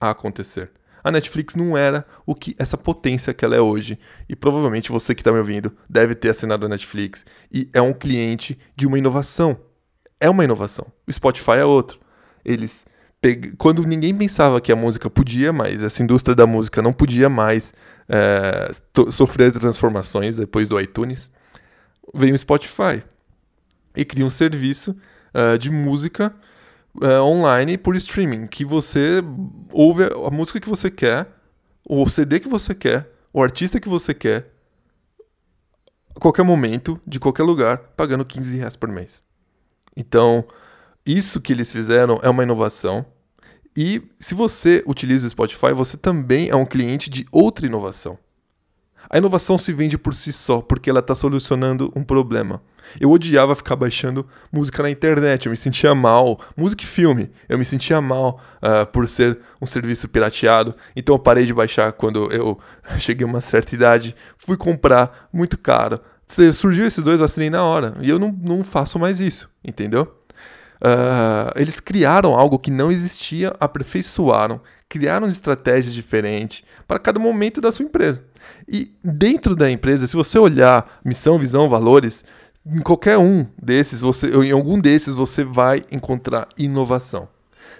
a 0.00 0.10
acontecer. 0.10 0.70
A 1.02 1.10
Netflix 1.10 1.54
não 1.54 1.76
era 1.76 2.06
o 2.26 2.34
que 2.34 2.54
essa 2.58 2.76
potência 2.76 3.32
que 3.32 3.44
ela 3.44 3.56
é 3.56 3.60
hoje. 3.60 3.98
E 4.28 4.36
provavelmente 4.36 4.90
você 4.90 5.14
que 5.14 5.20
está 5.20 5.32
me 5.32 5.38
ouvindo 5.38 5.72
deve 5.88 6.14
ter 6.14 6.30
assinado 6.30 6.66
a 6.66 6.68
Netflix 6.68 7.24
e 7.52 7.68
é 7.72 7.80
um 7.80 7.92
cliente 7.92 8.58
de 8.76 8.86
uma 8.86 8.98
inovação. 8.98 9.58
É 10.18 10.28
uma 10.28 10.44
inovação. 10.44 10.86
O 11.06 11.12
Spotify 11.12 11.52
é 11.52 11.64
outro. 11.64 11.98
Eles 12.44 12.84
quando 13.58 13.82
ninguém 13.84 14.16
pensava 14.16 14.62
que 14.62 14.72
a 14.72 14.76
música 14.76 15.10
podia 15.10 15.52
mais, 15.52 15.82
essa 15.82 16.02
indústria 16.02 16.34
da 16.34 16.46
música 16.46 16.80
não 16.80 16.90
podia 16.90 17.28
mais 17.28 17.74
é, 18.08 18.70
sofrer 19.10 19.52
transformações 19.52 20.38
depois 20.38 20.70
do 20.70 20.80
iTunes, 20.80 21.30
veio 22.14 22.34
o 22.34 22.38
Spotify 22.38 23.02
e 23.94 24.06
cria 24.06 24.24
um 24.24 24.30
serviço 24.30 24.96
uh, 25.34 25.58
de 25.58 25.70
música 25.70 26.34
uh, 26.96 27.22
online 27.22 27.76
por 27.78 27.96
streaming, 27.96 28.46
que 28.46 28.64
você 28.64 29.22
ouve 29.72 30.04
a 30.04 30.30
música 30.30 30.60
que 30.60 30.68
você 30.68 30.90
quer, 30.90 31.28
o 31.88 32.08
CD 32.08 32.40
que 32.40 32.48
você 32.48 32.74
quer, 32.74 33.10
o 33.32 33.42
artista 33.42 33.80
que 33.80 33.88
você 33.88 34.14
quer, 34.14 34.52
a 36.14 36.20
qualquer 36.20 36.42
momento, 36.42 37.00
de 37.06 37.20
qualquer 37.20 37.42
lugar, 37.42 37.78
pagando 37.96 38.24
15 38.24 38.56
reais 38.56 38.76
por 38.76 38.88
mês. 38.88 39.22
Então, 39.96 40.44
isso 41.04 41.40
que 41.40 41.52
eles 41.52 41.72
fizeram 41.72 42.18
é 42.22 42.28
uma 42.28 42.42
inovação. 42.42 43.06
E 43.76 44.02
se 44.18 44.34
você 44.34 44.82
utiliza 44.86 45.26
o 45.26 45.30
Spotify, 45.30 45.72
você 45.72 45.96
também 45.96 46.48
é 46.48 46.56
um 46.56 46.66
cliente 46.66 47.08
de 47.08 47.26
outra 47.30 47.66
inovação. 47.66 48.18
A 49.08 49.18
inovação 49.18 49.56
se 49.56 49.72
vende 49.72 49.96
por 49.96 50.14
si 50.14 50.32
só, 50.32 50.60
porque 50.60 50.90
ela 50.90 51.00
está 51.00 51.14
solucionando 51.14 51.92
um 51.96 52.04
problema. 52.04 52.62
Eu 53.00 53.10
odiava 53.10 53.54
ficar 53.54 53.76
baixando 53.76 54.26
música 54.50 54.82
na 54.82 54.90
internet, 54.90 55.46
eu 55.46 55.50
me 55.50 55.56
sentia 55.56 55.94
mal. 55.94 56.40
Música 56.56 56.82
e 56.82 56.86
filme, 56.86 57.30
eu 57.48 57.58
me 57.58 57.64
sentia 57.64 58.00
mal 58.00 58.40
uh, 58.56 58.86
por 58.86 59.08
ser 59.08 59.38
um 59.60 59.66
serviço 59.66 60.08
pirateado. 60.08 60.74
Então 60.96 61.14
eu 61.14 61.18
parei 61.18 61.46
de 61.46 61.54
baixar 61.54 61.92
quando 61.92 62.30
eu 62.32 62.58
cheguei 62.98 63.26
a 63.26 63.30
uma 63.30 63.40
certa 63.40 63.74
idade. 63.74 64.14
Fui 64.36 64.56
comprar 64.56 65.28
muito 65.32 65.56
caro, 65.58 66.00
surgiu 66.52 66.86
esses 66.86 67.02
dois, 67.02 67.20
eu 67.20 67.26
assinei 67.26 67.50
na 67.50 67.64
hora. 67.64 67.96
E 68.00 68.08
eu 68.08 68.18
não, 68.18 68.32
não 68.32 68.64
faço 68.64 68.98
mais 68.98 69.20
isso, 69.20 69.48
entendeu? 69.64 70.19
Uh, 70.80 71.52
eles 71.56 71.78
criaram 71.78 72.34
algo 72.34 72.58
que 72.58 72.70
não 72.70 72.90
existia, 72.90 73.54
aperfeiçoaram, 73.60 74.60
criaram 74.88 75.26
estratégias 75.26 75.94
diferentes 75.94 76.64
para 76.88 76.98
cada 76.98 77.18
momento 77.18 77.60
da 77.60 77.70
sua 77.70 77.84
empresa. 77.84 78.24
E 78.66 78.90
dentro 79.04 79.54
da 79.54 79.70
empresa, 79.70 80.06
se 80.06 80.16
você 80.16 80.38
olhar 80.38 81.00
missão, 81.04 81.38
visão, 81.38 81.68
valores, 81.68 82.24
em 82.64 82.80
qualquer 82.80 83.18
um 83.18 83.46
desses, 83.60 84.00
você, 84.00 84.28
em 84.28 84.50
algum 84.50 84.78
desses, 84.78 85.14
você 85.14 85.44
vai 85.44 85.84
encontrar 85.92 86.48
inovação. 86.56 87.28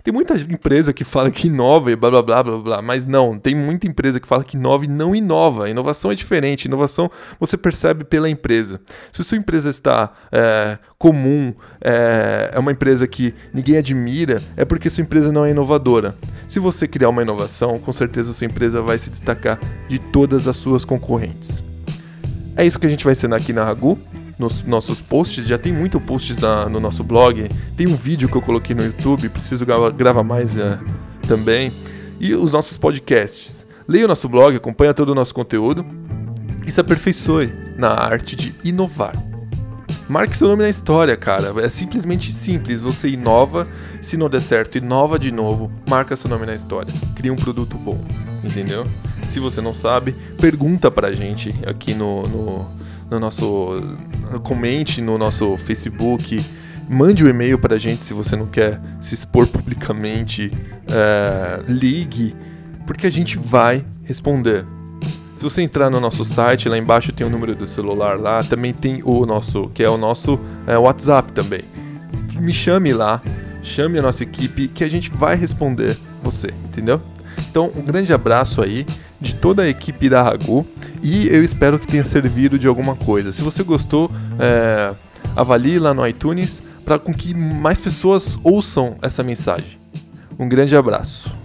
Tem 0.02 0.12
muita 0.12 0.34
empresa 0.34 0.92
que 0.92 1.04
fala 1.04 1.30
que 1.30 1.48
inova 1.48 1.90
e 1.90 1.96
blá 1.96 2.10
blá 2.10 2.22
blá 2.22 2.42
blá 2.42 2.58
blá, 2.58 2.82
mas 2.82 3.04
não, 3.04 3.38
tem 3.38 3.54
muita 3.54 3.86
empresa 3.86 4.18
que 4.18 4.26
fala 4.26 4.42
que 4.42 4.56
inova 4.56 4.84
e 4.84 4.88
não 4.88 5.14
inova. 5.14 5.68
Inovação 5.68 6.10
é 6.10 6.14
diferente. 6.14 6.64
Inovação 6.64 7.10
você 7.38 7.56
percebe 7.56 8.04
pela 8.04 8.28
empresa. 8.28 8.80
Se 9.12 9.22
sua 9.22 9.36
empresa 9.38 9.68
está 9.68 10.12
é, 10.32 10.78
comum, 10.98 11.52
é, 11.80 12.50
é 12.54 12.58
uma 12.58 12.72
empresa 12.72 13.06
que 13.06 13.34
ninguém 13.52 13.76
admira, 13.76 14.42
é 14.56 14.64
porque 14.64 14.88
sua 14.88 15.02
empresa 15.02 15.32
não 15.32 15.44
é 15.44 15.50
inovadora. 15.50 16.16
Se 16.48 16.58
você 16.58 16.88
criar 16.88 17.08
uma 17.08 17.22
inovação, 17.22 17.78
com 17.78 17.92
certeza 17.92 18.32
sua 18.32 18.46
empresa 18.46 18.80
vai 18.82 18.98
se 18.98 19.10
destacar 19.10 19.58
de 19.88 19.98
todas 19.98 20.48
as 20.48 20.56
suas 20.56 20.84
concorrentes. 20.84 21.62
É 22.56 22.64
isso 22.66 22.78
que 22.78 22.86
a 22.86 22.90
gente 22.90 23.04
vai 23.04 23.12
ensinar 23.12 23.36
aqui 23.36 23.52
na 23.52 23.64
Ragu 23.64 23.98
nos 24.40 24.62
nossos 24.62 25.00
posts, 25.00 25.46
já 25.46 25.58
tem 25.58 25.70
muito 25.70 26.00
posts 26.00 26.38
na, 26.38 26.66
no 26.66 26.80
nosso 26.80 27.04
blog, 27.04 27.46
tem 27.76 27.86
um 27.86 27.94
vídeo 27.94 28.26
que 28.26 28.36
eu 28.36 28.40
coloquei 28.40 28.74
no 28.74 28.82
YouTube, 28.82 29.28
preciso 29.28 29.66
gravar, 29.66 29.90
gravar 29.90 30.24
mais 30.24 30.56
uh, 30.56 30.78
também, 31.28 31.70
e 32.18 32.34
os 32.34 32.52
nossos 32.52 32.78
podcasts. 32.78 33.66
Leia 33.86 34.06
o 34.06 34.08
nosso 34.08 34.28
blog, 34.28 34.56
acompanha 34.56 34.94
todo 34.94 35.10
o 35.10 35.14
nosso 35.14 35.34
conteúdo 35.34 35.84
e 36.66 36.72
se 36.72 36.80
aperfeiçoe 36.80 37.52
na 37.76 37.90
arte 37.90 38.34
de 38.34 38.54
inovar. 38.64 39.14
Marque 40.08 40.36
seu 40.36 40.48
nome 40.48 40.62
na 40.62 40.68
história, 40.68 41.16
cara. 41.16 41.54
É 41.62 41.68
simplesmente 41.68 42.32
simples. 42.32 42.82
Você 42.82 43.08
inova, 43.08 43.68
se 44.02 44.16
não 44.16 44.28
der 44.28 44.40
certo, 44.40 44.76
inova 44.76 45.18
de 45.18 45.30
novo, 45.30 45.70
marca 45.88 46.16
seu 46.16 46.28
nome 46.28 46.46
na 46.46 46.54
história. 46.54 46.92
Cria 47.14 47.32
um 47.32 47.36
produto 47.36 47.76
bom, 47.76 48.00
entendeu? 48.42 48.86
Se 49.24 49.38
você 49.38 49.60
não 49.60 49.72
sabe, 49.72 50.12
pergunta 50.40 50.90
pra 50.90 51.12
gente 51.12 51.54
aqui 51.64 51.94
no, 51.94 52.26
no, 52.26 52.66
no 53.08 53.20
nosso 53.20 53.98
comente 54.38 55.00
no 55.00 55.18
nosso 55.18 55.56
Facebook, 55.56 56.44
mande 56.88 57.24
o 57.24 57.26
um 57.26 57.30
e-mail 57.30 57.58
para 57.58 57.76
a 57.76 57.78
gente 57.78 58.04
se 58.04 58.12
você 58.12 58.36
não 58.36 58.46
quer 58.46 58.80
se 59.00 59.14
expor 59.14 59.46
publicamente, 59.46 60.52
é, 60.88 61.62
ligue, 61.68 62.34
porque 62.86 63.06
a 63.06 63.10
gente 63.10 63.38
vai 63.38 63.84
responder. 64.04 64.64
Se 65.36 65.44
você 65.44 65.62
entrar 65.62 65.88
no 65.88 65.98
nosso 66.00 66.24
site, 66.24 66.68
lá 66.68 66.76
embaixo 66.76 67.12
tem 67.12 67.26
o 67.26 67.30
número 67.30 67.54
do 67.54 67.66
celular 67.66 68.20
lá, 68.20 68.44
também 68.44 68.74
tem 68.74 69.00
o 69.04 69.24
nosso, 69.24 69.70
que 69.72 69.82
é 69.82 69.88
o 69.88 69.96
nosso 69.96 70.38
é, 70.66 70.76
WhatsApp 70.76 71.32
também. 71.32 71.62
Me 72.38 72.52
chame 72.52 72.92
lá, 72.92 73.22
chame 73.62 73.98
a 73.98 74.02
nossa 74.02 74.22
equipe 74.22 74.68
que 74.68 74.84
a 74.84 74.88
gente 74.90 75.10
vai 75.10 75.36
responder 75.36 75.96
você, 76.22 76.48
entendeu? 76.64 77.00
Então, 77.50 77.72
um 77.74 77.82
grande 77.82 78.12
abraço 78.12 78.60
aí 78.60 78.86
de 79.20 79.34
toda 79.34 79.62
a 79.62 79.68
equipe 79.68 80.08
da 80.08 80.22
Ragu 80.22 80.66
e 81.02 81.28
eu 81.28 81.42
espero 81.42 81.78
que 81.78 81.86
tenha 81.86 82.04
servido 82.04 82.58
de 82.58 82.66
alguma 82.66 82.94
coisa. 82.96 83.32
Se 83.32 83.42
você 83.42 83.62
gostou, 83.62 84.10
é, 84.38 84.94
avalie 85.34 85.78
lá 85.78 85.94
no 85.94 86.06
iTunes 86.06 86.62
para 86.84 86.98
com 86.98 87.14
que 87.14 87.34
mais 87.34 87.80
pessoas 87.80 88.38
ouçam 88.42 88.96
essa 89.00 89.22
mensagem. 89.22 89.78
Um 90.38 90.48
grande 90.48 90.76
abraço. 90.76 91.39